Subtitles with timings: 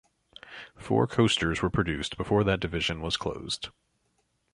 [0.75, 3.69] Four coasters were produced before that division was closed.